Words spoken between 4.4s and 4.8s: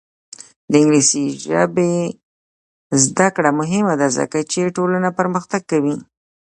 چې